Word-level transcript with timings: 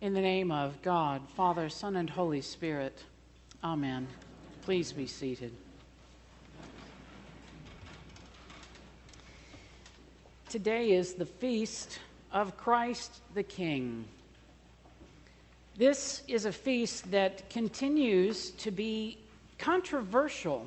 In 0.00 0.14
the 0.14 0.20
name 0.22 0.50
of 0.50 0.80
God, 0.80 1.20
Father, 1.36 1.68
Son, 1.68 1.94
and 1.96 2.08
Holy 2.08 2.40
Spirit. 2.40 3.04
Amen. 3.62 4.08
Please 4.62 4.92
be 4.92 5.06
seated. 5.06 5.52
Today 10.48 10.92
is 10.92 11.12
the 11.12 11.26
feast 11.26 11.98
of 12.32 12.56
Christ 12.56 13.20
the 13.34 13.42
King. 13.42 14.06
This 15.76 16.22
is 16.26 16.46
a 16.46 16.52
feast 16.52 17.10
that 17.10 17.50
continues 17.50 18.52
to 18.52 18.70
be 18.70 19.18
controversial 19.58 20.66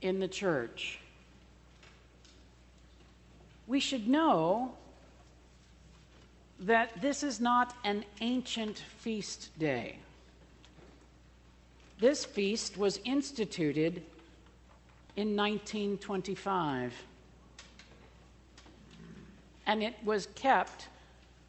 in 0.00 0.18
the 0.18 0.28
church. 0.28 0.98
We 3.66 3.80
should 3.80 4.08
know 4.08 4.72
that 6.62 7.00
this 7.00 7.22
is 7.22 7.40
not 7.40 7.74
an 7.84 8.04
ancient 8.20 8.78
feast 8.98 9.50
day. 9.58 9.96
This 11.98 12.24
feast 12.24 12.76
was 12.76 13.00
instituted 13.04 14.02
in 15.16 15.36
1925, 15.36 16.92
and 19.66 19.82
it 19.82 19.94
was 20.04 20.26
kept 20.34 20.88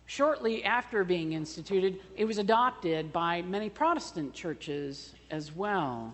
shortly 0.06 0.64
after 0.64 1.04
being 1.04 1.34
instituted. 1.34 2.00
It 2.16 2.26
was 2.26 2.38
adopted 2.38 3.14
by 3.14 3.42
many 3.42 3.70
Protestant 3.70 4.34
churches 4.34 5.14
as 5.32 5.56
well. 5.56 6.14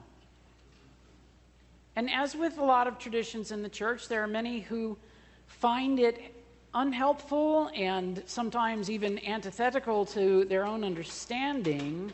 And 1.95 2.09
as 2.09 2.35
with 2.35 2.57
a 2.57 2.63
lot 2.63 2.87
of 2.87 2.97
traditions 2.97 3.51
in 3.51 3.61
the 3.61 3.69
church, 3.69 4.07
there 4.07 4.23
are 4.23 4.27
many 4.27 4.61
who 4.61 4.97
find 5.47 5.99
it 5.99 6.38
unhelpful 6.73 7.71
and 7.75 8.21
sometimes 8.25 8.89
even 8.89 9.25
antithetical 9.25 10.05
to 10.05 10.45
their 10.45 10.65
own 10.65 10.83
understanding 10.83 12.11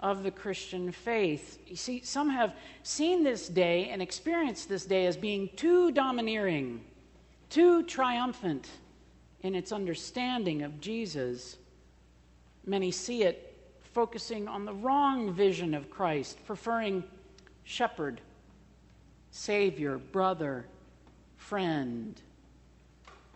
of 0.00 0.22
the 0.24 0.30
Christian 0.30 0.90
faith. 0.92 1.58
You 1.66 1.76
see, 1.76 2.02
some 2.02 2.28
have 2.28 2.54
seen 2.82 3.22
this 3.22 3.48
day 3.48 3.88
and 3.88 4.02
experienced 4.02 4.68
this 4.68 4.84
day 4.84 5.06
as 5.06 5.16
being 5.16 5.48
too 5.56 5.92
domineering, 5.92 6.84
too 7.48 7.84
triumphant 7.84 8.68
in 9.42 9.54
its 9.54 9.72
understanding 9.72 10.62
of 10.62 10.80
Jesus. 10.80 11.56
Many 12.66 12.90
see 12.90 13.22
it 13.22 13.48
focusing 13.80 14.48
on 14.48 14.64
the 14.64 14.74
wrong 14.74 15.32
vision 15.32 15.74
of 15.74 15.90
Christ, 15.90 16.38
preferring 16.46 17.04
shepherd, 17.64 18.20
savior, 19.30 19.98
brother, 19.98 20.66
friend 21.36 22.20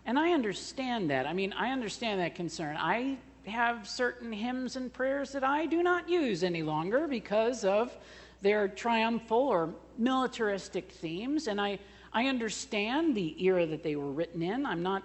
and 0.07 0.17
I 0.17 0.31
understand 0.31 1.09
that. 1.09 1.27
I 1.27 1.33
mean, 1.33 1.53
I 1.53 1.71
understand 1.71 2.21
that 2.21 2.33
concern. 2.33 2.77
I 2.77 3.17
have 3.45 3.87
certain 3.87 4.31
hymns 4.31 4.77
and 4.77 4.91
prayers 4.91 5.33
that 5.33 5.43
I 5.43 5.65
do 5.65 5.83
not 5.83 6.07
use 6.07 6.43
any 6.45 6.63
longer 6.63 7.07
because 7.09 7.65
of 7.65 7.95
their 8.41 8.69
triumphal 8.69 9.37
or 9.37 9.73
militaristic 9.97 10.89
themes. 10.91 11.47
And 11.47 11.59
I, 11.59 11.79
I 12.13 12.27
understand 12.27 13.15
the 13.15 13.43
era 13.43 13.65
that 13.65 13.83
they 13.83 13.97
were 13.97 14.11
written 14.11 14.41
in. 14.41 14.65
I'm 14.65 14.81
not, 14.81 15.03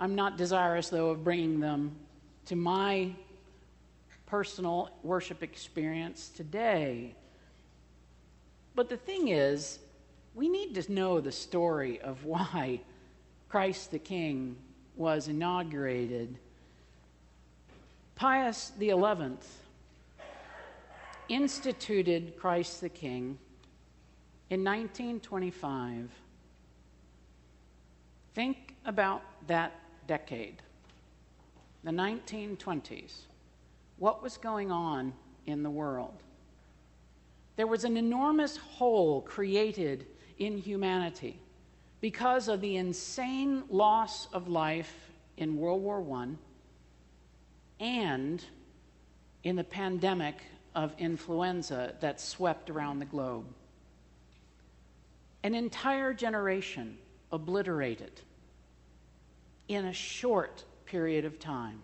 I'm 0.00 0.14
not 0.14 0.38
desirous, 0.38 0.88
though, 0.88 1.10
of 1.10 1.22
bringing 1.22 1.60
them 1.60 1.94
to 2.46 2.56
my 2.56 3.10
personal 4.24 4.88
worship 5.02 5.42
experience 5.42 6.30
today. 6.30 7.14
But 8.74 8.88
the 8.88 8.96
thing 8.96 9.28
is, 9.28 9.78
we 10.34 10.48
need 10.48 10.74
to 10.76 10.90
know 10.90 11.20
the 11.20 11.32
story 11.32 12.00
of 12.00 12.24
why 12.24 12.80
Christ 13.48 13.90
the 13.90 13.98
King 13.98 14.56
was 14.96 15.28
inaugurated, 15.28 16.38
Pius 18.14 18.72
XI 18.78 18.94
instituted 21.28 22.36
Christ 22.36 22.80
the 22.80 22.88
King 22.88 23.38
in 24.50 24.64
1925. 24.64 26.10
Think 28.34 28.74
about 28.84 29.22
that 29.46 29.72
decade, 30.06 30.62
the 31.84 31.90
1920s. 31.90 33.12
What 33.98 34.22
was 34.22 34.36
going 34.36 34.70
on 34.70 35.12
in 35.46 35.62
the 35.62 35.70
world? 35.70 36.22
There 37.56 37.66
was 37.66 37.84
an 37.84 37.96
enormous 37.96 38.56
hole 38.56 39.22
created 39.22 40.06
in 40.38 40.58
humanity 40.58 41.40
because 42.00 42.48
of 42.48 42.60
the 42.60 42.76
insane 42.76 43.64
loss 43.70 44.28
of 44.32 44.48
life 44.48 45.10
in 45.36 45.56
World 45.56 45.82
War 45.82 46.04
I 46.18 46.28
and 47.80 48.44
in 49.44 49.56
the 49.56 49.64
pandemic 49.64 50.36
of 50.74 50.94
influenza 50.98 51.94
that 52.00 52.20
swept 52.20 52.70
around 52.70 52.98
the 52.98 53.04
globe. 53.04 53.46
An 55.42 55.54
entire 55.54 56.12
generation 56.12 56.98
obliterated 57.32 58.20
in 59.68 59.86
a 59.86 59.92
short 59.92 60.64
period 60.86 61.24
of 61.24 61.38
time. 61.38 61.82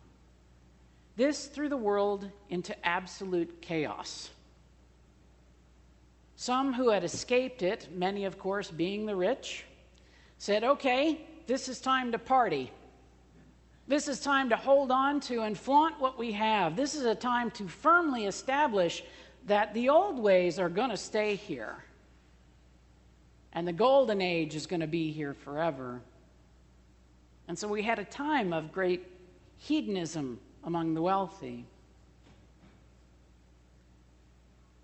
This 1.17 1.47
threw 1.47 1.69
the 1.69 1.77
world 1.77 2.31
into 2.51 2.75
absolute 2.87 3.63
chaos. 3.63 4.31
Some 6.37 6.73
who 6.73 6.91
had 6.91 7.05
escaped 7.05 7.63
it, 7.63 7.89
many, 7.95 8.25
of 8.25 8.39
course, 8.39 8.71
being 8.71 9.07
the 9.07 9.15
rich, 9.15 9.65
said, 10.39 10.65
okay, 10.65 11.21
this 11.47 11.69
is 11.69 11.81
time 11.81 12.13
to 12.13 12.19
party. 12.19 12.71
This 13.87 14.09
is 14.09 14.21
time 14.21 14.49
to 14.49 14.57
hold 14.57 14.91
on 14.91 15.21
to 15.21 15.43
and 15.43 15.57
flaunt 15.57 16.01
what 16.01 16.19
we 16.19 16.33
have. 16.33 16.75
This 16.75 16.95
is 16.95 17.05
a 17.05 17.15
time 17.15 17.51
to 17.53 17.69
firmly 17.69 18.27
establish 18.27 19.05
that 19.47 19.75
the 19.75 19.91
old 19.91 20.19
ways 20.19 20.59
are 20.59 20.71
going 20.71 20.91
to 20.91 20.97
stay 20.97 21.35
here. 21.35 21.77
And 23.53 23.69
the 23.69 23.73
golden 23.73 24.21
age 24.21 24.55
is 24.55 24.67
going 24.67 24.81
to 24.81 24.87
be 24.87 25.13
here 25.13 25.35
forever. 25.35 26.01
And 27.47 27.59
so 27.59 27.69
we 27.69 27.83
had 27.83 27.99
a 27.99 28.05
time 28.05 28.53
of 28.53 28.73
great 28.73 29.07
hedonism 29.59 30.41
among 30.65 30.95
the 30.95 31.03
wealthy. 31.03 31.67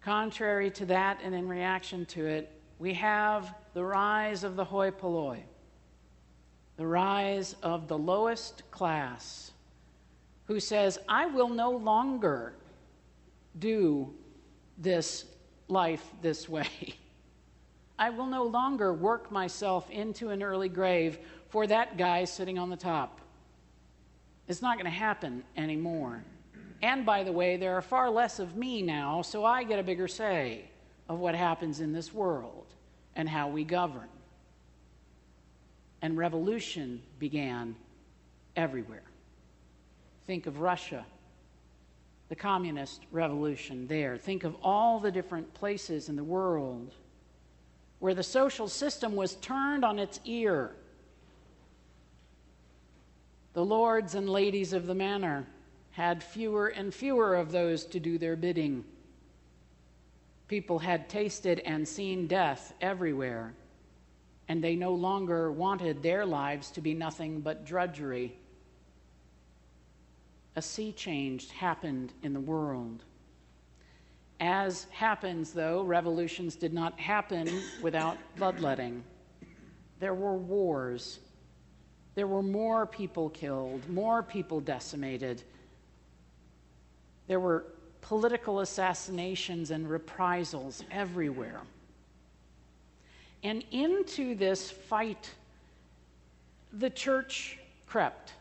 Contrary 0.02 0.70
to 0.70 0.86
that, 0.86 1.20
and 1.22 1.34
in 1.34 1.48
reaction 1.48 2.04
to 2.06 2.26
it, 2.26 2.50
we 2.80 2.94
have 2.94 3.54
the 3.74 3.84
rise 3.84 4.42
of 4.42 4.56
the 4.56 4.64
hoi 4.64 4.90
polloi 4.90 5.44
the 6.80 6.86
rise 6.86 7.56
of 7.62 7.88
the 7.88 7.98
lowest 7.98 8.62
class 8.70 9.52
who 10.46 10.58
says, 10.58 10.98
I 11.06 11.26
will 11.26 11.50
no 11.50 11.72
longer 11.72 12.54
do 13.58 14.14
this 14.78 15.26
life 15.68 16.02
this 16.22 16.48
way. 16.48 16.66
I 17.98 18.08
will 18.08 18.24
no 18.24 18.44
longer 18.44 18.94
work 18.94 19.30
myself 19.30 19.90
into 19.90 20.30
an 20.30 20.42
early 20.42 20.70
grave 20.70 21.18
for 21.50 21.66
that 21.66 21.98
guy 21.98 22.24
sitting 22.24 22.58
on 22.58 22.70
the 22.70 22.76
top. 22.76 23.20
It's 24.48 24.62
not 24.62 24.76
going 24.76 24.90
to 24.90 24.98
happen 24.98 25.44
anymore. 25.58 26.24
And 26.80 27.04
by 27.04 27.24
the 27.24 27.32
way, 27.32 27.58
there 27.58 27.76
are 27.76 27.82
far 27.82 28.08
less 28.08 28.38
of 28.38 28.56
me 28.56 28.80
now, 28.80 29.20
so 29.20 29.44
I 29.44 29.64
get 29.64 29.78
a 29.78 29.82
bigger 29.82 30.08
say 30.08 30.69
of 31.10 31.18
what 31.18 31.34
happens 31.34 31.80
in 31.80 31.92
this 31.92 32.14
world 32.14 32.66
and 33.16 33.28
how 33.28 33.48
we 33.48 33.64
govern 33.64 34.08
and 36.02 36.16
revolution 36.16 37.02
began 37.18 37.74
everywhere. 38.54 39.02
Think 40.28 40.46
of 40.46 40.60
Russia, 40.60 41.04
the 42.28 42.36
communist 42.36 43.02
revolution 43.10 43.88
there. 43.88 44.18
Think 44.18 44.44
of 44.44 44.54
all 44.62 45.00
the 45.00 45.10
different 45.10 45.52
places 45.52 46.08
in 46.08 46.14
the 46.14 46.22
world 46.22 46.94
where 47.98 48.14
the 48.14 48.22
social 48.22 48.68
system 48.68 49.16
was 49.16 49.34
turned 49.34 49.84
on 49.84 49.98
its 49.98 50.20
ear. 50.24 50.70
The 53.54 53.64
lords 53.64 54.14
and 54.14 54.30
ladies 54.30 54.72
of 54.72 54.86
the 54.86 54.94
manor 54.94 55.44
had 55.90 56.22
fewer 56.22 56.68
and 56.68 56.94
fewer 56.94 57.34
of 57.34 57.50
those 57.50 57.84
to 57.86 57.98
do 57.98 58.16
their 58.16 58.36
bidding. 58.36 58.84
People 60.50 60.80
had 60.80 61.08
tasted 61.08 61.60
and 61.60 61.86
seen 61.86 62.26
death 62.26 62.74
everywhere 62.80 63.54
and 64.48 64.64
they 64.64 64.74
no 64.74 64.92
longer 64.92 65.52
wanted 65.52 66.02
their 66.02 66.26
lives 66.26 66.72
to 66.72 66.80
be 66.80 66.92
nothing 66.92 67.40
but 67.40 67.64
drudgery. 67.64 68.36
A 70.56 70.60
sea 70.60 70.90
change 70.90 71.52
happened 71.52 72.12
in 72.24 72.32
the 72.32 72.40
world. 72.40 73.04
As 74.40 74.88
happens, 74.90 75.52
though, 75.52 75.84
revolutions 75.84 76.56
did 76.56 76.74
not 76.74 76.98
happen 76.98 77.48
without 77.80 78.18
bloodletting. 78.36 79.04
There 80.00 80.14
were 80.14 80.34
wars. 80.34 81.20
There 82.16 82.26
were 82.26 82.42
more 82.42 82.86
people 82.86 83.30
killed, 83.30 83.88
more 83.88 84.20
people 84.20 84.58
decimated. 84.58 85.44
There 87.28 87.38
were 87.38 87.66
political 88.00 88.60
assassinations 88.60 89.70
and 89.70 89.88
reprisals 89.88 90.84
everywhere. 90.90 91.60
And 93.42 93.64
into 93.70 94.34
this 94.34 94.70
fight, 94.70 95.30
the 96.72 96.90
church 96.90 97.58
crept. 97.86 98.34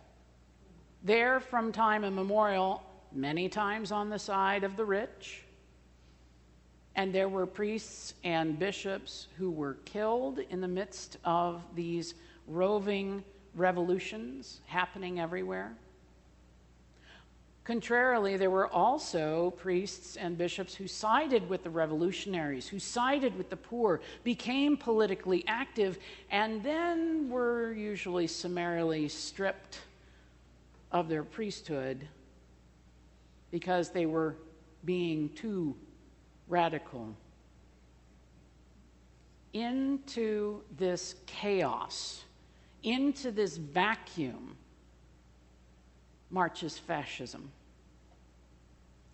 There, 1.03 1.39
from 1.39 1.71
time 1.71 2.03
immemorial, 2.03 2.83
many 3.11 3.49
times 3.49 3.91
on 3.91 4.09
the 4.09 4.19
side 4.19 4.63
of 4.63 4.75
the 4.75 4.85
rich. 4.85 5.43
And 6.95 7.13
there 7.13 7.29
were 7.29 7.45
priests 7.45 8.13
and 8.23 8.59
bishops 8.59 9.27
who 9.37 9.51
were 9.51 9.75
killed 9.85 10.39
in 10.49 10.59
the 10.59 10.67
midst 10.67 11.17
of 11.23 11.63
these 11.75 12.15
roving 12.47 13.23
revolutions 13.55 14.59
happening 14.65 15.19
everywhere. 15.19 15.73
Contrarily, 17.69 18.35
there 18.35 18.49
were 18.49 18.67
also 18.67 19.51
priests 19.51 20.15
and 20.17 20.35
bishops 20.35 20.73
who 20.73 20.87
sided 20.87 21.47
with 21.47 21.61
the 21.61 21.69
revolutionaries, 21.69 22.67
who 22.67 22.79
sided 22.79 23.37
with 23.37 23.51
the 23.51 23.55
poor, 23.55 24.01
became 24.23 24.75
politically 24.75 25.43
active, 25.45 25.99
and 26.31 26.63
then 26.63 27.29
were 27.29 27.71
usually 27.71 28.25
summarily 28.25 29.07
stripped 29.07 29.81
of 30.91 31.09
their 31.09 31.23
priesthood 31.23 32.07
because 33.51 33.91
they 33.91 34.07
were 34.07 34.35
being 34.83 35.29
too 35.35 35.75
radical. 36.47 37.15
Into 39.53 40.63
this 40.75 41.13
chaos, 41.27 42.23
into 42.81 43.29
this 43.29 43.57
vacuum, 43.57 44.55
marches 46.31 46.79
fascism. 46.79 47.51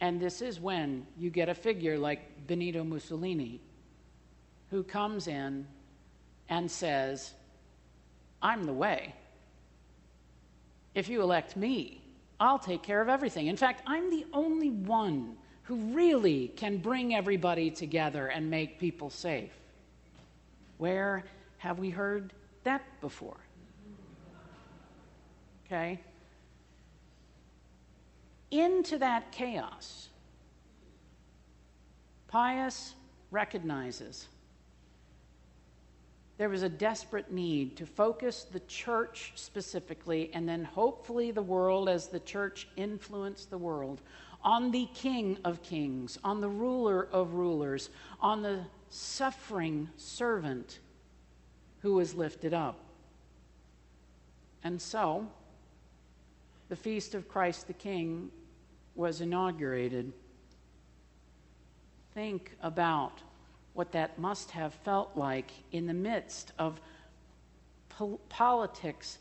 And 0.02 0.20
this 0.20 0.42
is 0.42 0.60
when 0.60 1.06
you 1.18 1.30
get 1.30 1.50
a 1.50 1.56
figure 1.56 1.98
like 1.98 2.48
Benito 2.48 2.84
Mussolini, 2.84 3.62
who 4.70 4.84
comes 4.84 5.28
in 5.28 5.68
and 6.50 6.70
says, 6.70 7.34
I'm 8.42 8.66
the 8.66 8.74
way. 8.74 9.16
If 10.94 11.10
you 11.10 11.22
elect 11.22 11.56
me, 11.56 12.02
I'll 12.40 12.60
take 12.60 12.84
care 12.84 13.02
of 13.02 13.10
everything. 13.10 13.48
In 13.48 13.58
fact, 13.58 13.82
I'm 13.88 14.10
the 14.10 14.26
only 14.34 14.70
one 14.70 15.38
who 15.64 15.76
really 15.94 16.50
can 16.50 16.78
bring 16.78 17.16
everybody 17.16 17.72
together 17.72 18.28
and 18.28 18.50
make 18.50 18.80
people 18.80 19.10
safe. 19.10 19.52
Where 20.78 21.24
have 21.58 21.80
we 21.80 21.90
heard 21.90 22.34
that 22.64 22.84
before? 23.02 23.38
Okay? 25.66 26.00
Into 28.60 28.98
that 29.00 29.32
chaos, 29.32 30.10
Pius 32.28 32.94
recognizes 33.32 34.28
there 36.38 36.50
was 36.50 36.64
a 36.64 36.70
desperate 36.70 37.32
need 37.32 37.78
to 37.78 37.86
focus 37.86 38.44
the 38.44 38.60
church 38.62 39.32
specifically, 39.36 40.32
and 40.34 40.48
then 40.48 40.66
hopefully 40.66 41.32
the 41.32 41.42
world 41.42 41.88
as 41.88 42.08
the 42.08 42.20
church 42.20 42.68
influenced 42.76 43.50
the 43.50 43.58
world, 43.58 44.02
on 44.44 44.72
the 44.72 44.88
King 44.94 45.38
of 45.46 45.64
Kings, 45.64 46.20
on 46.24 46.42
the 46.42 46.50
ruler 46.50 47.08
of 47.12 47.36
rulers, 47.36 47.90
on 48.20 48.42
the 48.42 48.60
suffering 48.90 49.90
servant 49.96 50.80
who 51.82 51.94
was 51.94 52.14
lifted 52.14 52.54
up. 52.54 52.80
And 54.64 54.82
so, 54.82 55.28
the 56.68 56.76
feast 56.76 57.16
of 57.16 57.30
Christ 57.30 57.68
the 57.68 57.74
King 57.74 58.30
was 58.96 59.22
inaugurated. 59.22 60.12
Think 62.14 62.56
about 62.62 63.22
what 63.74 63.92
that 63.92 64.18
must 64.18 64.52
have 64.52 64.74
felt 64.74 65.12
like 65.16 65.52
in 65.72 65.86
the 65.86 65.94
midst 65.94 66.54
of 66.58 66.80
po- 67.90 68.20
politics, 68.30 69.18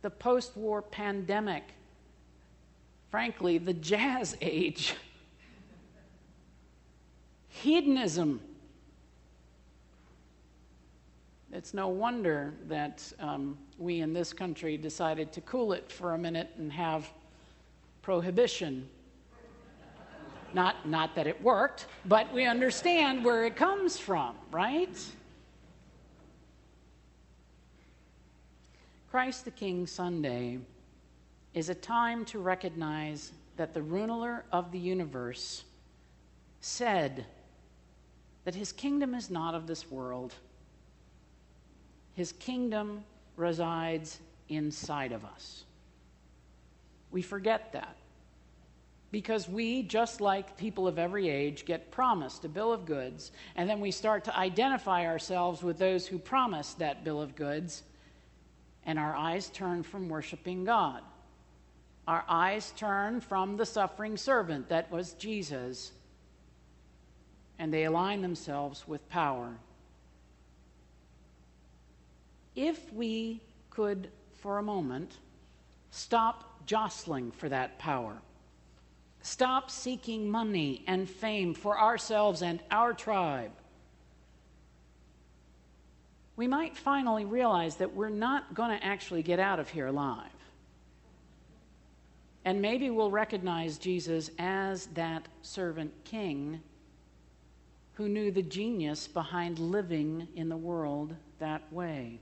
the 0.00 0.10
post 0.10 0.56
war 0.56 0.80
pandemic, 0.80 1.64
frankly, 3.10 3.58
the 3.58 3.74
jazz 3.74 4.36
age, 4.40 4.94
hedonism. 7.48 8.40
It's 11.52 11.72
no 11.72 11.88
wonder 11.88 12.54
that 12.68 13.02
um, 13.18 13.58
we 13.78 14.00
in 14.00 14.12
this 14.12 14.32
country 14.32 14.76
decided 14.76 15.32
to 15.32 15.40
cool 15.42 15.72
it 15.72 15.90
for 15.90 16.14
a 16.14 16.18
minute 16.18 16.50
and 16.58 16.70
have 16.72 17.10
prohibition. 18.08 18.88
Not, 20.54 20.88
not 20.88 21.14
that 21.14 21.26
it 21.26 21.42
worked, 21.42 21.88
but 22.06 22.32
we 22.32 22.46
understand 22.46 23.22
where 23.22 23.44
it 23.44 23.54
comes 23.54 23.98
from, 23.98 24.34
right? 24.50 24.98
Christ 29.10 29.44
the 29.44 29.50
King 29.50 29.86
Sunday 29.86 30.58
is 31.52 31.68
a 31.68 31.74
time 31.74 32.24
to 32.24 32.38
recognize 32.38 33.32
that 33.58 33.74
the 33.74 33.82
ruler 33.82 34.46
of 34.52 34.72
the 34.72 34.78
universe 34.78 35.64
said 36.62 37.26
that 38.46 38.54
his 38.54 38.72
kingdom 38.72 39.14
is 39.14 39.28
not 39.28 39.54
of 39.54 39.66
this 39.66 39.90
world. 39.90 40.32
His 42.14 42.32
kingdom 42.32 43.04
resides 43.36 44.20
inside 44.48 45.12
of 45.12 45.26
us. 45.26 45.64
We 47.10 47.22
forget 47.22 47.72
that. 47.72 47.96
Because 49.10 49.48
we, 49.48 49.82
just 49.82 50.20
like 50.20 50.58
people 50.58 50.86
of 50.86 50.98
every 50.98 51.30
age, 51.30 51.64
get 51.64 51.90
promised 51.90 52.44
a 52.44 52.48
bill 52.48 52.72
of 52.72 52.84
goods, 52.84 53.32
and 53.56 53.68
then 53.68 53.80
we 53.80 53.90
start 53.90 54.24
to 54.24 54.36
identify 54.36 55.06
ourselves 55.06 55.62
with 55.62 55.78
those 55.78 56.06
who 56.06 56.18
promised 56.18 56.78
that 56.80 57.04
bill 57.04 57.22
of 57.22 57.34
goods, 57.34 57.82
and 58.84 58.98
our 58.98 59.16
eyes 59.16 59.48
turn 59.48 59.82
from 59.82 60.10
worshiping 60.10 60.64
God. 60.64 61.02
Our 62.06 62.24
eyes 62.28 62.72
turn 62.76 63.20
from 63.20 63.56
the 63.56 63.66
suffering 63.66 64.16
servant 64.16 64.68
that 64.68 64.90
was 64.90 65.14
Jesus, 65.14 65.92
and 67.58 67.72
they 67.72 67.84
align 67.84 68.20
themselves 68.20 68.86
with 68.86 69.08
power. 69.08 69.56
If 72.54 72.92
we 72.92 73.40
could, 73.70 74.10
for 74.40 74.58
a 74.58 74.62
moment, 74.62 75.16
stop 75.90 76.66
jostling 76.66 77.30
for 77.32 77.48
that 77.48 77.78
power. 77.78 78.16
Stop 79.22 79.70
seeking 79.70 80.30
money 80.30 80.84
and 80.86 81.08
fame 81.08 81.54
for 81.54 81.78
ourselves 81.78 82.42
and 82.42 82.60
our 82.70 82.92
tribe. 82.92 83.50
We 86.36 86.46
might 86.46 86.76
finally 86.76 87.24
realize 87.24 87.76
that 87.76 87.94
we're 87.94 88.10
not 88.10 88.54
going 88.54 88.70
to 88.70 88.84
actually 88.84 89.22
get 89.22 89.40
out 89.40 89.58
of 89.58 89.68
here 89.68 89.88
alive. 89.88 90.30
And 92.44 92.62
maybe 92.62 92.90
we'll 92.90 93.10
recognize 93.10 93.76
Jesus 93.76 94.30
as 94.38 94.86
that 94.94 95.26
servant 95.42 95.92
king 96.04 96.60
who 97.94 98.08
knew 98.08 98.30
the 98.30 98.42
genius 98.42 99.08
behind 99.08 99.58
living 99.58 100.28
in 100.36 100.48
the 100.48 100.56
world 100.56 101.16
that 101.40 101.70
way. 101.72 102.20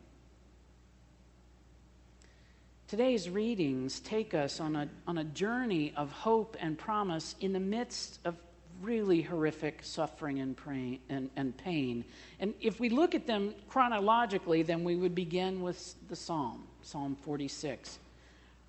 Today's 2.88 3.28
readings 3.28 3.98
take 3.98 4.32
us 4.32 4.60
on 4.60 4.76
a, 4.76 4.88
on 5.08 5.18
a 5.18 5.24
journey 5.24 5.92
of 5.96 6.12
hope 6.12 6.56
and 6.60 6.78
promise 6.78 7.34
in 7.40 7.52
the 7.52 7.58
midst 7.58 8.20
of 8.24 8.36
really 8.80 9.22
horrific 9.22 9.80
suffering 9.82 10.38
and, 10.38 10.56
pray, 10.56 11.00
and, 11.08 11.28
and 11.34 11.56
pain. 11.56 12.04
And 12.38 12.54
if 12.60 12.78
we 12.78 12.88
look 12.88 13.16
at 13.16 13.26
them 13.26 13.56
chronologically, 13.68 14.62
then 14.62 14.84
we 14.84 14.94
would 14.94 15.16
begin 15.16 15.62
with 15.62 15.96
the 16.08 16.14
Psalm, 16.14 16.62
Psalm 16.82 17.16
46, 17.22 17.98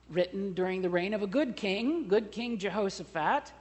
written 0.09 0.51
during 0.53 0.81
the 0.81 0.89
reign 0.89 1.13
of 1.13 1.21
a 1.21 1.27
good 1.27 1.55
king, 1.55 2.07
good 2.07 2.31
King 2.31 2.57
Jehoshaphat, 2.57 3.51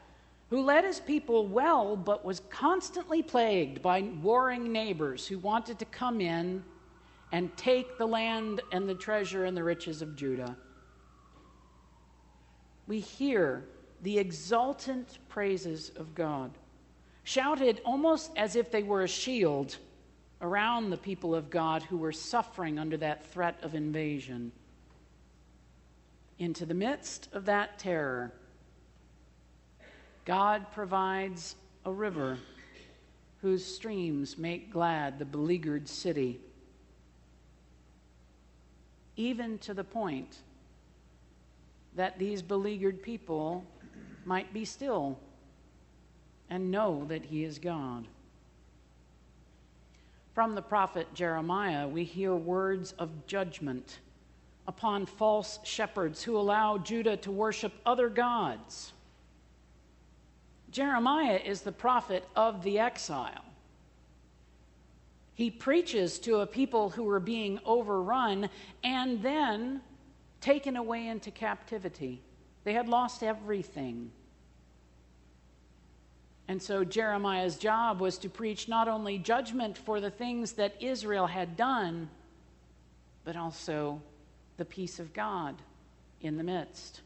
who 0.48 0.62
led 0.62 0.84
his 0.84 1.00
people 1.00 1.46
well, 1.46 1.96
but 1.96 2.24
was 2.24 2.40
constantly 2.48 3.22
plagued 3.22 3.82
by 3.82 4.00
warring 4.22 4.72
neighbors 4.72 5.26
who 5.26 5.38
wanted 5.38 5.78
to 5.80 5.84
come 5.84 6.22
in 6.22 6.64
and 7.32 7.54
take 7.56 7.98
the 7.98 8.06
land 8.06 8.60
and 8.72 8.88
the 8.88 8.94
treasure 8.94 9.44
and 9.44 9.56
the 9.56 9.64
riches 9.64 10.02
of 10.02 10.16
Judah. 10.16 10.56
We 12.86 13.00
hear 13.00 13.64
the 14.02 14.18
exultant 14.18 15.18
praises 15.28 15.90
of 15.96 16.14
God, 16.14 16.52
shouted 17.24 17.80
almost 17.84 18.30
as 18.36 18.54
if 18.54 18.70
they 18.70 18.82
were 18.82 19.02
a 19.02 19.08
shield 19.08 19.76
around 20.40 20.90
the 20.90 20.96
people 20.96 21.34
of 21.34 21.50
God 21.50 21.82
who 21.82 21.96
were 21.96 22.12
suffering 22.12 22.78
under 22.78 22.96
that 22.98 23.26
threat 23.26 23.58
of 23.62 23.74
invasion. 23.74 24.52
Into 26.38 26.66
the 26.66 26.74
midst 26.74 27.28
of 27.32 27.46
that 27.46 27.78
terror, 27.78 28.32
God 30.24 30.70
provides 30.72 31.56
a 31.84 31.92
river 31.92 32.38
whose 33.40 33.64
streams 33.64 34.36
make 34.36 34.70
glad 34.70 35.18
the 35.18 35.24
beleaguered 35.24 35.88
city 35.88 36.40
even 39.16 39.58
to 39.58 39.74
the 39.74 39.84
point 39.84 40.38
that 41.94 42.18
these 42.18 42.42
beleaguered 42.42 43.02
people 43.02 43.64
might 44.24 44.52
be 44.52 44.64
still 44.64 45.18
and 46.50 46.70
know 46.70 47.04
that 47.08 47.24
He 47.24 47.44
is 47.44 47.58
God. 47.58 48.06
From 50.34 50.54
the 50.54 50.62
prophet 50.62 51.12
Jeremiah, 51.14 51.88
we 51.88 52.04
hear 52.04 52.34
words 52.34 52.92
of 52.98 53.26
judgment 53.26 54.00
upon 54.68 55.06
false 55.06 55.58
shepherds 55.64 56.22
who 56.22 56.36
allow 56.36 56.76
Judah 56.76 57.16
to 57.18 57.30
worship 57.30 57.72
other 57.86 58.10
gods. 58.10 58.92
Jeremiah 60.70 61.40
is 61.42 61.62
the 61.62 61.72
prophet 61.72 62.28
of 62.36 62.62
the 62.62 62.78
exile. 62.78 63.45
He 65.36 65.50
preaches 65.50 66.18
to 66.20 66.40
a 66.40 66.46
people 66.46 66.88
who 66.88 67.04
were 67.04 67.20
being 67.20 67.60
overrun 67.66 68.48
and 68.82 69.22
then 69.22 69.82
taken 70.40 70.76
away 70.76 71.08
into 71.08 71.30
captivity. 71.30 72.22
They 72.64 72.72
had 72.72 72.88
lost 72.88 73.22
everything. 73.22 74.10
And 76.48 76.62
so 76.62 76.84
Jeremiah's 76.84 77.58
job 77.58 78.00
was 78.00 78.16
to 78.18 78.30
preach 78.30 78.66
not 78.66 78.88
only 78.88 79.18
judgment 79.18 79.76
for 79.76 80.00
the 80.00 80.10
things 80.10 80.52
that 80.52 80.80
Israel 80.80 81.26
had 81.26 81.54
done, 81.54 82.08
but 83.22 83.36
also 83.36 84.00
the 84.56 84.64
peace 84.64 84.98
of 84.98 85.12
God 85.12 85.54
in 86.22 86.38
the 86.38 86.44
midst. 86.44 87.02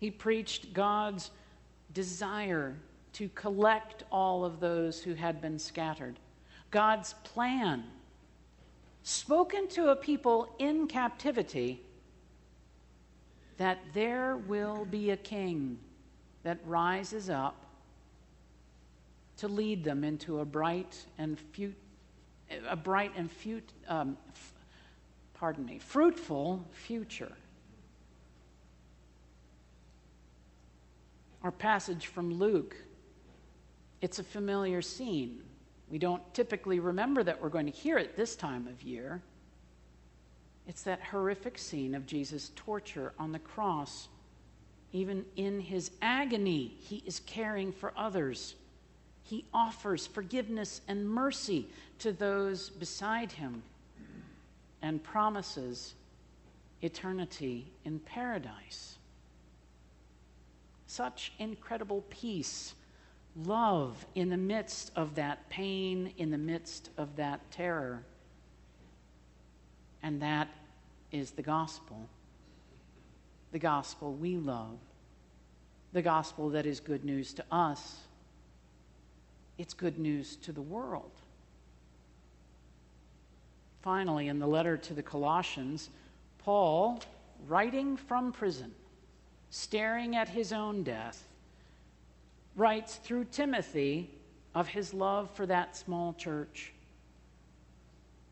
He 0.00 0.10
preached 0.10 0.72
God's 0.72 1.30
desire 1.94 2.74
to 3.14 3.28
collect 3.30 4.04
all 4.10 4.44
of 4.44 4.60
those 4.60 5.02
who 5.02 5.14
had 5.14 5.40
been 5.40 5.58
scattered, 5.58 6.18
God's 6.70 7.14
plan, 7.24 7.84
spoken 9.02 9.68
to 9.68 9.90
a 9.90 9.96
people 9.96 10.54
in 10.58 10.86
captivity, 10.86 11.82
that 13.56 13.78
there 13.92 14.36
will 14.36 14.84
be 14.84 15.10
a 15.10 15.16
king 15.16 15.78
that 16.42 16.58
rises 16.64 17.28
up 17.28 17.66
to 19.38 19.48
lead 19.48 19.84
them 19.84 20.04
into 20.04 20.40
a 20.40 20.44
bright 20.44 21.06
and 21.16 21.38
a 22.68 22.76
bright 22.76 23.12
and 23.16 23.30
fut- 23.30 23.72
um, 23.88 24.16
f- 24.30 24.52
pardon 25.34 25.64
me, 25.64 25.78
fruitful 25.78 26.64
future. 26.72 27.32
Our 31.42 31.52
passage 31.52 32.06
from 32.06 32.34
Luke, 32.34 32.76
it's 34.00 34.18
a 34.18 34.24
familiar 34.24 34.82
scene. 34.82 35.42
We 35.90 35.98
don't 35.98 36.22
typically 36.34 36.80
remember 36.80 37.22
that 37.24 37.40
we're 37.40 37.48
going 37.48 37.66
to 37.66 37.72
hear 37.72 37.98
it 37.98 38.16
this 38.16 38.36
time 38.36 38.66
of 38.66 38.82
year. 38.82 39.22
It's 40.66 40.82
that 40.82 41.00
horrific 41.00 41.56
scene 41.58 41.94
of 41.94 42.06
Jesus' 42.06 42.50
torture 42.54 43.12
on 43.18 43.32
the 43.32 43.38
cross. 43.38 44.08
Even 44.92 45.24
in 45.36 45.60
his 45.60 45.90
agony, 46.02 46.74
he 46.80 47.02
is 47.06 47.20
caring 47.20 47.72
for 47.72 47.92
others. 47.96 48.54
He 49.22 49.44
offers 49.52 50.06
forgiveness 50.06 50.80
and 50.88 51.08
mercy 51.08 51.68
to 52.00 52.12
those 52.12 52.68
beside 52.70 53.32
him 53.32 53.62
and 54.82 55.02
promises 55.02 55.94
eternity 56.82 57.66
in 57.84 57.98
paradise. 57.98 58.96
Such 60.86 61.32
incredible 61.38 62.04
peace, 62.08 62.74
love 63.44 64.04
in 64.14 64.28
the 64.28 64.36
midst 64.36 64.90
of 64.96 65.14
that 65.14 65.48
pain, 65.48 66.12
in 66.18 66.30
the 66.30 66.38
midst 66.38 66.90
of 66.96 67.16
that 67.16 67.50
terror. 67.50 68.02
And 70.02 70.20
that 70.22 70.48
is 71.12 71.30
the 71.32 71.42
gospel. 71.42 72.08
The 73.52 73.58
gospel 73.58 74.12
we 74.14 74.36
love. 74.36 74.78
The 75.92 76.02
gospel 76.02 76.50
that 76.50 76.66
is 76.66 76.80
good 76.80 77.04
news 77.04 77.32
to 77.34 77.44
us. 77.50 77.96
It's 79.56 79.74
good 79.74 79.98
news 79.98 80.36
to 80.36 80.52
the 80.52 80.62
world. 80.62 81.10
Finally, 83.82 84.28
in 84.28 84.38
the 84.38 84.46
letter 84.46 84.76
to 84.76 84.94
the 84.94 85.02
Colossians, 85.02 85.90
Paul, 86.38 87.00
writing 87.46 87.96
from 87.96 88.32
prison, 88.32 88.72
staring 89.50 90.14
at 90.14 90.28
his 90.28 90.52
own 90.52 90.82
death, 90.82 91.24
writes 92.58 92.96
through 92.96 93.24
Timothy 93.24 94.10
of 94.54 94.68
his 94.68 94.92
love 94.92 95.30
for 95.34 95.46
that 95.46 95.76
small 95.76 96.12
church. 96.14 96.72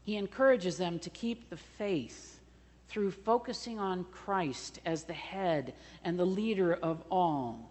He 0.02 0.16
encourages 0.16 0.76
them 0.76 0.98
to 1.00 1.10
keep 1.10 1.48
the 1.48 1.56
faith 1.56 2.40
through 2.88 3.12
focusing 3.12 3.78
on 3.78 4.04
Christ 4.10 4.80
as 4.84 5.04
the 5.04 5.12
head 5.12 5.74
and 6.04 6.18
the 6.18 6.26
leader 6.26 6.74
of 6.74 7.02
all. 7.10 7.70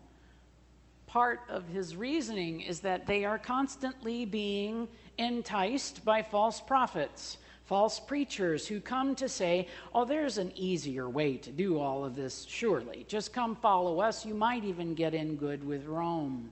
Part 1.08 1.42
of 1.50 1.68
his 1.68 1.96
reasoning 1.96 2.62
is 2.62 2.82
that 2.82 3.06
they 3.06 3.26
are 3.26 3.38
constantly 3.38 4.26
being 4.26 4.88
enticed 5.18 6.04
by 6.04 6.22
false 6.22 6.60
prophets 6.62 7.38
false 7.66 8.00
preachers 8.00 8.68
who 8.68 8.80
come 8.80 9.16
to 9.16 9.28
say, 9.28 9.68
Oh, 9.94 10.06
there's 10.06 10.38
an 10.38 10.52
easier 10.56 11.10
way 11.10 11.38
to 11.38 11.52
do 11.52 11.80
all 11.80 12.06
of 12.06 12.16
this, 12.16 12.46
surely. 12.48 13.06
Just 13.08 13.34
come 13.34 13.56
follow 13.56 14.00
us. 14.00 14.26
You 14.26 14.34
might 14.34 14.64
even 14.64 14.94
get 14.94 15.14
in 15.14 15.36
good 15.36 15.66
with 15.66 15.86
Rome. 15.86 16.50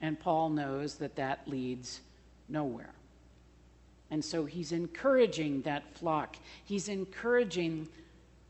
And 0.00 0.18
Paul 0.18 0.50
knows 0.50 0.96
that 0.96 1.16
that 1.16 1.46
leads 1.46 2.00
nowhere. 2.48 2.94
And 4.10 4.24
so 4.24 4.44
he's 4.44 4.72
encouraging 4.72 5.62
that 5.62 5.96
flock, 5.96 6.36
he's 6.64 6.88
encouraging 6.88 7.88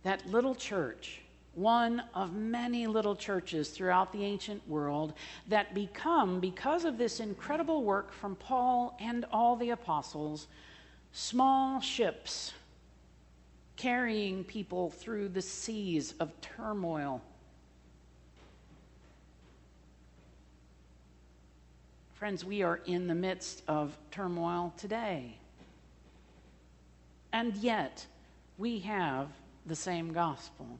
that 0.02 0.26
little 0.26 0.54
church 0.54 1.21
one 1.54 2.02
of 2.14 2.32
many 2.32 2.86
little 2.86 3.14
churches 3.14 3.68
throughout 3.68 4.12
the 4.12 4.24
ancient 4.24 4.66
world 4.68 5.12
that 5.48 5.74
become, 5.74 6.40
because 6.40 6.84
of 6.84 6.96
this 6.96 7.20
incredible 7.20 7.82
work 7.82 8.12
from 8.12 8.36
Paul 8.36 8.96
and 9.00 9.26
all 9.32 9.56
the 9.56 9.70
apostles, 9.70 10.46
small 11.12 11.80
ships 11.80 12.52
carrying 13.76 14.44
people 14.44 14.90
through 14.90 15.28
the 15.28 15.42
seas 15.42 16.14
of 16.20 16.32
turmoil. 16.40 17.20
Friends, 22.14 22.44
we 22.44 22.62
are 22.62 22.80
in 22.86 23.08
the 23.08 23.14
midst 23.14 23.62
of 23.66 23.98
turmoil 24.10 24.72
today. 24.76 25.36
And 27.32 27.56
yet, 27.56 28.06
we 28.58 28.78
have 28.80 29.28
the 29.66 29.74
same 29.74 30.12
gospel 30.12 30.78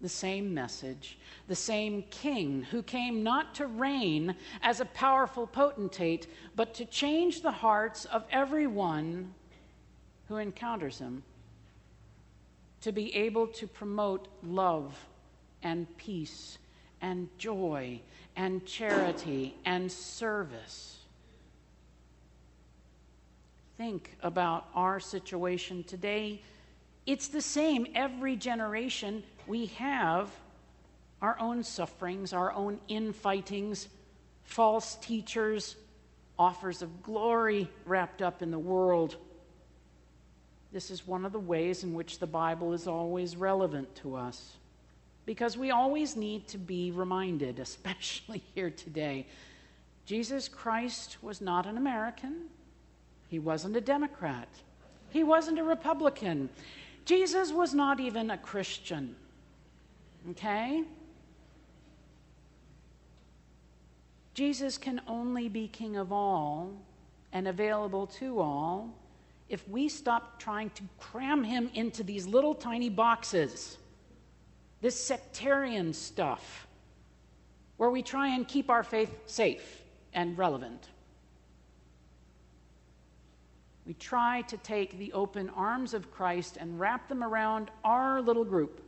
the 0.00 0.08
same 0.08 0.52
message, 0.52 1.18
the 1.48 1.54
same 1.54 2.02
king 2.10 2.62
who 2.70 2.82
came 2.82 3.22
not 3.22 3.54
to 3.54 3.66
reign 3.66 4.34
as 4.62 4.80
a 4.80 4.84
powerful 4.86 5.46
potentate, 5.46 6.26
but 6.56 6.74
to 6.74 6.84
change 6.84 7.42
the 7.42 7.50
hearts 7.50 8.04
of 8.06 8.24
everyone 8.30 9.32
who 10.28 10.36
encounters 10.36 10.98
him, 10.98 11.22
to 12.80 12.92
be 12.92 13.14
able 13.14 13.46
to 13.46 13.66
promote 13.66 14.28
love 14.42 14.98
and 15.62 15.86
peace 15.96 16.58
and 17.00 17.28
joy 17.38 18.00
and 18.36 18.64
charity 18.66 19.54
and 19.64 19.90
service. 19.90 20.98
Think 23.76 24.16
about 24.22 24.68
our 24.74 25.00
situation 25.00 25.82
today. 25.84 26.42
It's 27.06 27.28
the 27.28 27.42
same 27.42 27.86
every 27.94 28.36
generation 28.36 29.22
we 29.46 29.66
have 29.66 30.30
our 31.22 31.38
own 31.40 31.62
sufferings, 31.62 32.32
our 32.32 32.52
own 32.52 32.78
infightings, 32.88 33.88
false 34.44 34.96
teachers, 34.96 35.76
offers 36.38 36.82
of 36.82 37.02
glory 37.02 37.68
wrapped 37.86 38.22
up 38.22 38.42
in 38.42 38.50
the 38.50 38.58
world. 38.58 39.16
This 40.72 40.90
is 40.90 41.06
one 41.06 41.24
of 41.24 41.32
the 41.32 41.38
ways 41.38 41.84
in 41.84 41.94
which 41.94 42.18
the 42.18 42.26
Bible 42.26 42.72
is 42.72 42.86
always 42.86 43.36
relevant 43.36 43.94
to 43.96 44.16
us. 44.16 44.56
Because 45.26 45.56
we 45.56 45.70
always 45.70 46.16
need 46.16 46.48
to 46.48 46.58
be 46.58 46.90
reminded, 46.90 47.58
especially 47.60 48.42
here 48.54 48.70
today. 48.70 49.26
Jesus 50.04 50.48
Christ 50.48 51.22
was 51.22 51.40
not 51.40 51.66
an 51.66 51.78
American. 51.78 52.46
He 53.28 53.38
wasn't 53.38 53.76
a 53.76 53.80
Democrat. 53.80 54.48
He 55.10 55.22
wasn't 55.22 55.58
a 55.58 55.64
Republican. 55.64 56.50
Jesus 57.04 57.52
was 57.52 57.72
not 57.72 58.00
even 58.00 58.30
a 58.30 58.36
Christian. 58.36 59.16
Okay? 60.30 60.84
Jesus 64.32 64.78
can 64.78 65.00
only 65.06 65.48
be 65.48 65.68
King 65.68 65.96
of 65.96 66.12
all 66.12 66.72
and 67.32 67.46
available 67.46 68.06
to 68.06 68.40
all 68.40 68.94
if 69.48 69.68
we 69.68 69.88
stop 69.88 70.40
trying 70.40 70.70
to 70.70 70.82
cram 70.98 71.44
him 71.44 71.70
into 71.74 72.02
these 72.02 72.26
little 72.26 72.54
tiny 72.54 72.88
boxes, 72.88 73.76
this 74.80 74.98
sectarian 74.98 75.92
stuff, 75.92 76.66
where 77.76 77.90
we 77.90 78.02
try 78.02 78.28
and 78.28 78.48
keep 78.48 78.70
our 78.70 78.82
faith 78.82 79.14
safe 79.26 79.82
and 80.14 80.38
relevant. 80.38 80.88
We 83.86 83.94
try 83.94 84.42
to 84.42 84.56
take 84.56 84.98
the 84.98 85.12
open 85.12 85.50
arms 85.50 85.92
of 85.92 86.10
Christ 86.10 86.56
and 86.58 86.80
wrap 86.80 87.08
them 87.08 87.22
around 87.22 87.70
our 87.84 88.22
little 88.22 88.44
group 88.44 88.83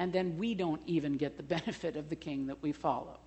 and 0.00 0.14
then 0.14 0.38
we 0.38 0.54
don't 0.54 0.80
even 0.86 1.18
get 1.18 1.36
the 1.36 1.42
benefit 1.58 1.94
of 1.94 2.08
the 2.08 2.16
king 2.16 2.46
that 2.46 2.62
we 2.62 2.72
follow. 2.72 3.18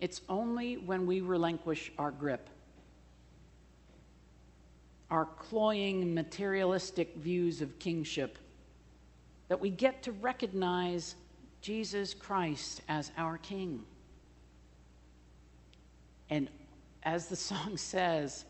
It's 0.00 0.20
only 0.28 0.76
when 0.76 1.06
we 1.06 1.20
relinquish 1.20 1.92
our 1.96 2.10
grip, 2.10 2.50
our 5.08 5.26
cloying, 5.26 6.12
materialistic 6.14 7.14
views 7.14 7.62
of 7.62 7.78
kingship, 7.78 8.38
that 9.46 9.60
we 9.60 9.70
get 9.70 10.02
to 10.02 10.10
recognize 10.10 11.14
Jesus 11.60 12.12
Christ 12.12 12.82
as 12.88 13.12
our 13.16 13.38
King. 13.38 13.84
And 16.28 16.50
as 17.04 17.28
the 17.28 17.36
song 17.52 17.76
says, 17.76 18.44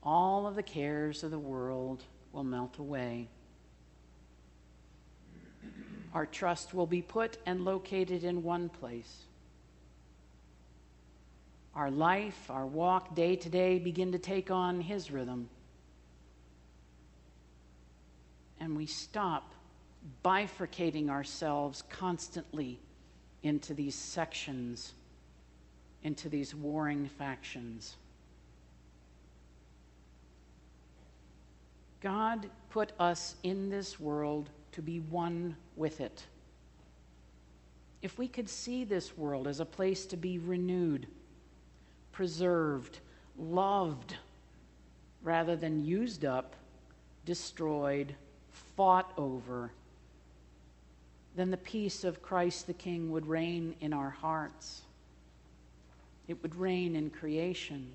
all 0.00 0.46
of 0.46 0.54
the 0.54 0.62
cares 0.62 1.24
of 1.24 1.32
the 1.32 1.40
world 1.40 2.04
will 2.32 2.44
melt 2.44 2.78
away. 2.78 3.28
Our 6.18 6.26
trust 6.26 6.74
will 6.74 6.88
be 6.88 7.00
put 7.00 7.38
and 7.46 7.64
located 7.64 8.24
in 8.24 8.42
one 8.42 8.70
place. 8.70 9.22
Our 11.76 11.92
life, 11.92 12.50
our 12.50 12.66
walk 12.66 13.14
day 13.14 13.36
to 13.36 13.48
day 13.48 13.78
begin 13.78 14.10
to 14.10 14.18
take 14.18 14.50
on 14.50 14.80
His 14.80 15.12
rhythm. 15.12 15.48
And 18.58 18.76
we 18.76 18.84
stop 18.84 19.52
bifurcating 20.24 21.08
ourselves 21.08 21.84
constantly 21.88 22.80
into 23.44 23.72
these 23.72 23.94
sections, 23.94 24.94
into 26.02 26.28
these 26.28 26.52
warring 26.52 27.08
factions. 27.16 27.94
God 32.00 32.50
put 32.70 32.90
us 32.98 33.36
in 33.44 33.70
this 33.70 34.00
world 34.00 34.50
to 34.78 34.82
be 34.82 35.00
one 35.00 35.56
with 35.74 36.00
it. 36.00 36.24
If 38.00 38.16
we 38.16 38.28
could 38.28 38.48
see 38.48 38.84
this 38.84 39.18
world 39.18 39.48
as 39.48 39.58
a 39.58 39.64
place 39.64 40.06
to 40.06 40.16
be 40.16 40.38
renewed, 40.38 41.08
preserved, 42.12 43.00
loved, 43.36 44.14
rather 45.24 45.56
than 45.56 45.84
used 45.84 46.24
up, 46.24 46.54
destroyed, 47.24 48.14
fought 48.76 49.12
over, 49.18 49.72
then 51.34 51.50
the 51.50 51.56
peace 51.56 52.04
of 52.04 52.22
Christ 52.22 52.68
the 52.68 52.72
King 52.72 53.10
would 53.10 53.26
reign 53.26 53.74
in 53.80 53.92
our 53.92 54.10
hearts. 54.10 54.82
It 56.28 56.40
would 56.40 56.54
reign 56.54 56.94
in 56.94 57.10
creation. 57.10 57.90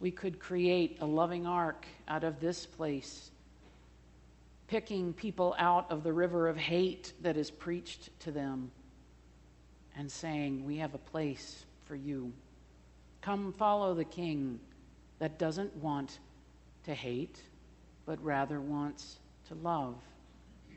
We 0.00 0.10
could 0.10 0.40
create 0.40 0.98
a 1.00 1.06
loving 1.06 1.46
ark 1.46 1.86
out 2.08 2.24
of 2.24 2.40
this 2.40 2.66
place 2.66 3.30
picking 4.66 5.12
people 5.12 5.54
out 5.58 5.90
of 5.90 6.02
the 6.02 6.12
river 6.12 6.48
of 6.48 6.56
hate 6.56 7.12
that 7.22 7.36
is 7.36 7.50
preached 7.50 8.08
to 8.20 8.30
them 8.30 8.70
and 9.96 10.10
saying, 10.10 10.64
We 10.64 10.78
have 10.78 10.94
a 10.94 10.98
place 10.98 11.64
for 11.86 11.94
you. 11.94 12.32
Come 13.20 13.52
follow 13.52 13.94
the 13.94 14.04
king 14.04 14.60
that 15.18 15.38
doesn't 15.38 15.74
want 15.76 16.18
to 16.84 16.94
hate, 16.94 17.40
but 18.06 18.22
rather 18.22 18.60
wants 18.60 19.18
to 19.48 19.54
love. 19.54 19.96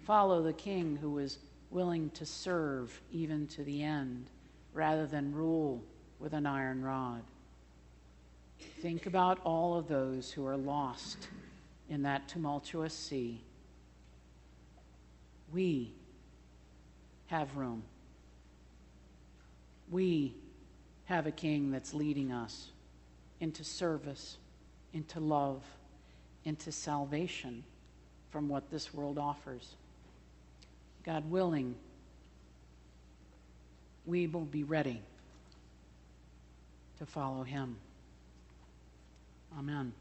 Follow 0.06 0.41
the 0.41 0.53
king 0.53 0.96
who 0.96 1.17
is 1.17 1.39
willing 1.70 2.10
to 2.12 2.25
serve 2.25 3.01
even 3.12 3.48
to 3.48 3.63
the 3.63 3.84
end 3.84 4.29
rather 4.74 5.06
than 5.06 5.34
rule 5.34 5.84
with 6.20 6.34
an 6.34 6.46
iron 6.46 6.82
rod. 6.82 7.24
Think 8.82 9.06
about 9.06 9.39
all 9.44 9.77
of 9.77 9.88
those 9.88 10.32
who 10.32 10.46
are 10.46 10.58
lost 10.58 11.27
in 11.89 12.03
that 12.03 12.27
tumultuous 12.27 12.94
sea 12.94 13.41
we 15.54 15.92
have 17.27 17.56
room. 17.56 17.84
We 19.89 20.34
have 21.06 21.25
a 21.27 21.32
king 21.32 21.72
that's 21.72 21.94
leading 21.94 22.32
us 22.32 22.70
into 23.39 23.63
service, 23.63 24.38
into 24.94 25.20
love, 25.20 25.63
into 26.44 26.72
salvation 26.72 27.63
from 28.32 28.50
what 28.50 28.70
this 28.70 28.94
world 28.94 29.18
offers. 29.18 29.75
God 31.03 31.29
willing, 31.29 31.75
we 34.05 34.27
will 34.27 34.42
be 34.42 34.64
ready 34.64 35.01
to 37.00 37.05
follow 37.05 37.44
him. 37.44 37.77
Amen. 39.57 39.94